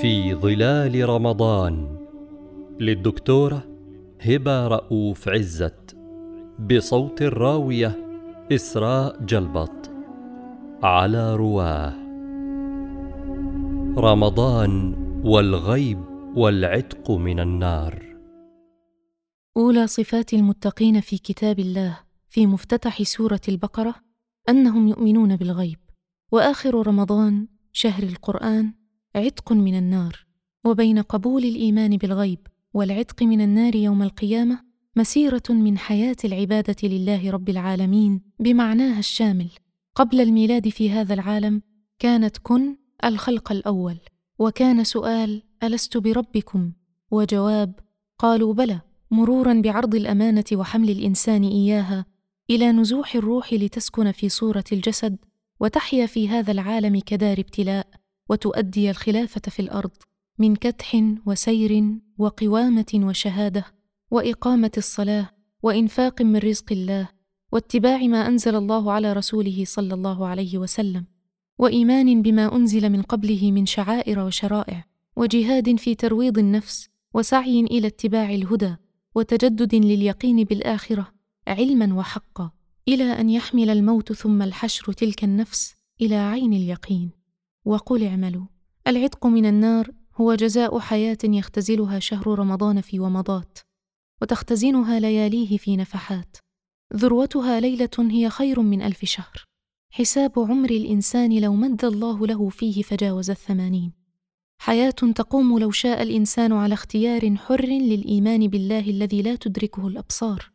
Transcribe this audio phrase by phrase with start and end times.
[0.00, 1.98] في ظلال رمضان
[2.80, 3.64] للدكتورة
[4.20, 5.96] هبة رؤوف عزت
[6.58, 7.96] بصوت الراوية
[8.52, 9.90] إسراء جلبط
[10.82, 11.94] على رواه.
[13.98, 15.98] رمضان والغيب
[16.36, 18.16] والعتق من النار.
[19.56, 23.94] أولى صفات المتقين في كتاب الله في مفتتح سورة البقرة
[24.48, 25.78] أنهم يؤمنون بالغيب
[26.32, 28.77] وآخر رمضان شهر القرآن
[29.18, 30.26] عتق من النار
[30.64, 32.38] وبين قبول الإيمان بالغيب
[32.74, 34.60] والعتق من النار يوم القيامة
[34.96, 39.50] مسيرة من حياة العبادة لله رب العالمين بمعناها الشامل.
[39.94, 41.62] قبل الميلاد في هذا العالم
[41.98, 43.96] كانت كن الخلق الأول
[44.38, 46.72] وكان سؤال ألست بربكم؟
[47.10, 47.80] وجواب
[48.18, 52.06] قالوا بلى مرورا بعرض الأمانة وحمل الإنسان إياها
[52.50, 55.16] إلى نزوح الروح لتسكن في صورة الجسد
[55.60, 57.86] وتحيا في هذا العالم كدار ابتلاء.
[58.28, 59.90] وتؤدي الخلافة في الأرض
[60.38, 61.84] من كدح وسير
[62.18, 63.64] وقوامة وشهادة
[64.10, 65.30] وإقامة الصلاة
[65.62, 67.08] وإنفاق من رزق الله
[67.52, 71.04] واتباع ما أنزل الله على رسوله صلى الله عليه وسلم
[71.58, 74.84] وإيمان بما أنزل من قبله من شعائر وشرائع
[75.16, 78.76] وجهاد في ترويض النفس وسعي إلى اتباع الهدى
[79.14, 81.08] وتجدد لليقين بالآخرة
[81.48, 82.50] علما وحقا
[82.88, 87.17] إلى أن يحمل الموت ثم الحشر تلك النفس إلى عين اليقين.
[87.68, 88.46] وقل اعملوا.
[88.86, 93.58] العتق من النار هو جزاء حياة يختزلها شهر رمضان في ومضات
[94.22, 96.36] وتختزنها لياليه في نفحات.
[96.96, 99.44] ذروتها ليلة هي خير من ألف شهر.
[99.90, 103.92] حساب عمر الإنسان لو مد الله له فيه فجاوز الثمانين.
[104.58, 110.50] حياة تقوم لو شاء الإنسان على اختيار حر للإيمان بالله الذي لا تدركه الأبصار.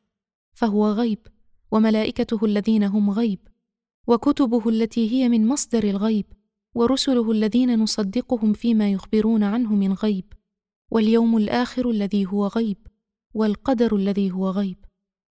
[0.54, 1.28] فهو غيب
[1.72, 3.40] وملائكته الذين هم غيب
[4.08, 6.26] وكتبه التي هي من مصدر الغيب
[6.76, 10.34] ورسله الذين نصدقهم فيما يخبرون عنه من غيب
[10.92, 12.78] واليوم الآخر الذي هو غيب
[13.34, 14.78] والقدر الذي هو غيب.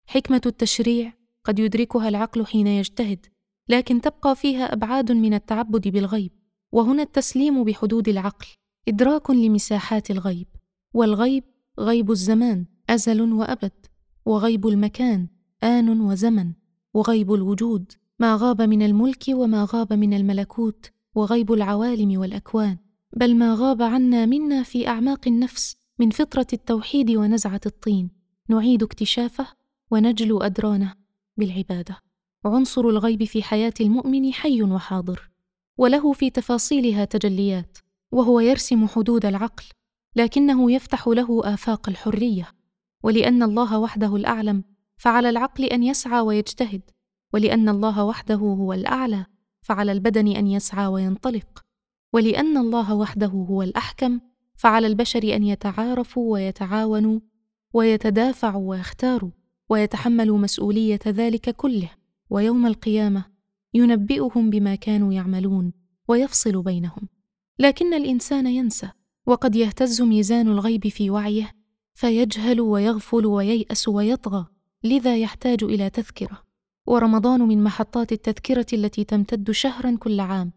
[0.07, 1.13] حكمة التشريع
[1.45, 3.27] قد يدركها العقل حين يجتهد
[3.69, 6.33] لكن تبقى فيها أبعاد من التعبد بالغيب
[6.73, 8.47] وهنا التسليم بحدود العقل
[8.89, 10.47] إدراك لمساحات الغيب.
[10.95, 11.45] والغيب
[11.79, 13.87] غيب الزمان أزل وأبد
[14.27, 15.29] وغيب المكان
[15.63, 16.53] آن وزمن
[16.95, 20.91] وغيب الوجود ما غاب من الملك وما غاب من الملكوت.
[21.15, 22.79] وغيب العوالم والأكوان
[23.17, 28.11] بل ما غاب عنا منا في أعماق النفس من فطرة التوحيد ونزعة الطين.
[28.49, 29.47] نعيد اكتشافه
[29.91, 30.95] ونجلو أدرانه
[31.37, 31.99] بالعبادة.
[32.45, 35.31] عنصر الغيب في حياة المؤمن حي وحاضر
[35.79, 37.79] وله في تفاصيلها تجليات
[38.13, 39.65] وهو يرسم حدود العقل
[40.17, 42.49] لكنه يفتح له آفاق الحرية.
[43.03, 44.65] ولأن الله وحده الأعلم
[44.97, 46.83] فعلى العقل أن يسعى ويجتهد.
[47.33, 49.27] ولأن الله وحده هو الأعلى
[49.65, 51.65] فعلى البدن أن يسعى وينطلق
[52.13, 54.21] ولأن الله وحده هو الأحكم
[54.57, 57.21] فعلى البشر أن يتعارفوا ويتعاونوا
[57.73, 59.31] ويتدافعوا ويختاروا
[59.69, 61.91] ويتحملوا مسؤولية ذلك كله
[62.31, 63.25] ويوم القيامة
[63.75, 65.73] ينبئهم بما كانوا يعملون
[66.09, 67.09] ويفصل بينهم.
[67.59, 68.91] لكن الإنسان ينسى
[69.27, 71.53] وقد يهتز ميزان الغيب في وعيه
[71.95, 74.47] فيجهل ويغفل وييأس ويطغى
[74.85, 76.44] لذا يحتاج إلى تذكرة.
[76.87, 80.53] ورمضان من محطات التذكرة التي تمتد شهرا كل عام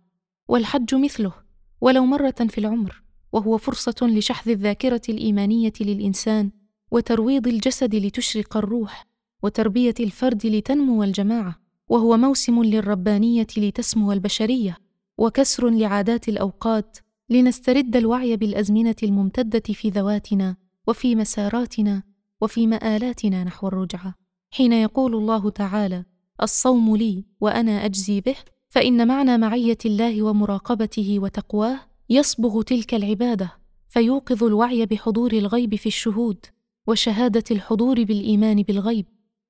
[0.48, 1.34] والحج مثله
[1.82, 6.52] ولو مرة في العمر وهو فرصة لشحذ الذاكرة الإيمانية للإنسان
[6.92, 9.06] وترويض الجسد لتشرق الروح
[9.44, 11.56] وتربية الفرد لتنمو الجماعة
[11.90, 14.78] وهو موسم للربانية لتسمو البشرية
[15.18, 16.98] وكسر لعادات الأوقات
[17.30, 20.56] لنسترد الوعي بالأزمنة الممتدة في ذواتنا
[20.88, 22.04] وفي مساراتنا
[22.42, 24.16] وفي مآلاتنا نحو الرجعة.
[24.52, 26.06] حين يقول الله تعالى
[26.42, 28.36] الصوم لي وأنا أجزي به
[28.70, 33.52] فإن معنى معية الله ومراقبته وتقواه يصبغ تلك العبادة
[33.90, 36.46] فيوقظ الوعي بحضور الغيب في الشهود
[36.88, 39.06] وشهادة الحضور بالإيمان بالغيب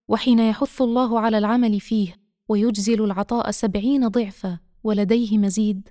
[0.08, 2.16] وحين يحث الله على العمل فيه
[2.50, 5.90] ويجزل العطاء سبعين ضعفا ولديه مزيد.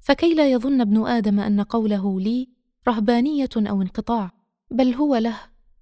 [0.00, 2.48] فكي لا يظن ابن آدم أن قوله لي
[2.88, 4.30] رهبانية أو انقطاع
[4.70, 5.36] بل هو له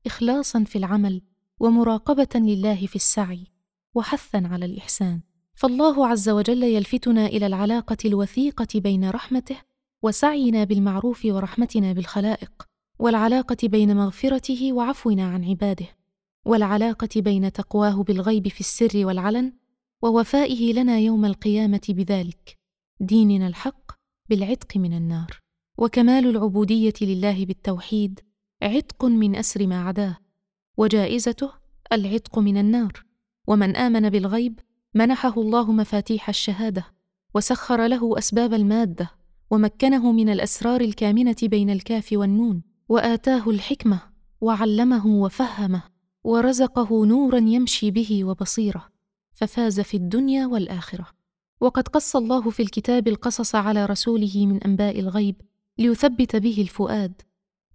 [0.07, 1.23] إخلاصا في العمل
[1.61, 3.56] ومراقبة لله في السعي.
[3.97, 5.21] وحثا على الإحسان.
[5.55, 9.57] فالله عز وجل يلفتنا إلى العلاقة الوثيقة بين رحمته
[10.03, 15.87] وسعينا بالمعروف ورحمتنا بالخلائق والعلاقة بين مغفرته وعفونا عن عباده
[16.45, 19.53] والعلاقة بين تقواه بالغيب في السر والعلن
[20.03, 22.59] ووفائه لنا يوم القيامة بذلك.
[23.01, 23.93] ديننا الحق
[24.29, 25.41] بالعتق من النار.
[25.79, 28.21] وكمال العبودية لله بالتوحيد
[28.63, 30.17] عتق من أسر ما عداه
[30.77, 31.51] وجائزته
[31.93, 33.06] العتق من النار.
[33.47, 34.61] ومن آمن بالغيب
[34.95, 36.85] منحه الله مفاتيح الشهادة
[37.35, 39.11] وسخر له أسباب المادة
[39.51, 44.01] ومكنه من الأسرار الكامنة بين الكاف والنون وآتاه الحكمة
[44.41, 45.83] وعلمه وفهمه
[46.25, 48.89] ورزقه نورا يمشي به وبصيره
[49.33, 51.07] ففاز في الدنيا والآخرة.
[51.61, 55.37] وقد قص الله في الكتاب القصص على رسوله من أنباء الغيب
[55.79, 57.23] ليثبت به الفؤاد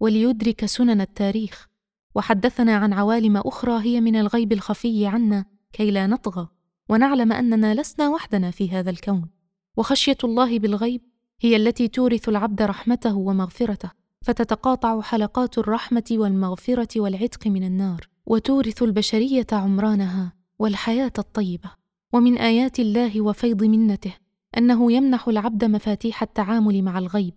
[0.00, 1.68] وليدرك سنن التاريخ.
[2.14, 6.48] وحدثنا عن عوالم أخرى هي من الغيب الخفي عنا كي لا نطغى
[6.88, 9.28] ونعلم أننا لسنا وحدنا في هذا الكون.
[9.76, 11.02] وخشية الله بالغيب
[11.40, 13.90] هي التي تورث العبد رحمته ومغفرته
[14.22, 21.70] فتتقاطع حلقات الرحمة والمغفرة والعتق من النار وتورث البشرية عمرانها والحياة الطيبة.
[22.12, 24.14] ومن آيات الله وفيض منته
[24.58, 27.34] أنه يمنح العبد مفاتيح التعامل مع الغيب.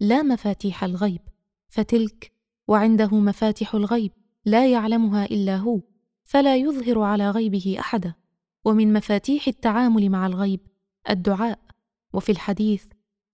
[0.00, 1.20] لا مفاتيح الغيب
[1.68, 2.32] فتلك
[2.68, 4.12] وعنده مفاتح الغيب
[4.44, 5.80] لا يعلمها إلا هو.
[6.32, 8.14] فلا يظهر على غيبه احدا
[8.64, 10.60] ومن مفاتيح التعامل مع الغيب
[11.10, 11.58] الدعاء.
[12.12, 12.84] وفي الحديث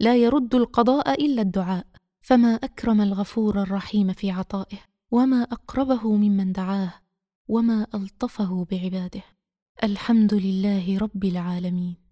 [0.01, 1.87] لا يرد القضاء إلا الدعاء.
[2.21, 4.79] فما أكرم الغفور الرحيم في عطائه
[5.11, 6.95] وما أقربه ممن دعاه
[7.49, 9.23] وما ألطفه بعباده.
[9.85, 12.08] الحمد لله رب العالمين.